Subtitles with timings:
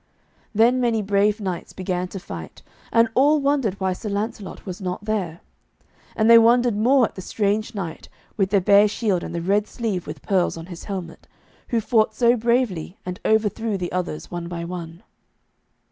[0.55, 5.05] Then many brave knights began to fight, and all wondered why Sir Lancelot was not
[5.05, 5.41] there.
[6.15, 9.67] And they wondered more at the strange knight, with the bare shield and the red
[9.67, 11.27] sleeve with pearls on his helmet,
[11.67, 15.03] who fought so bravely and overthrew the others one by one.